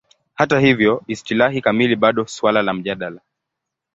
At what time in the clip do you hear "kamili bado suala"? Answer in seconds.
1.61-2.61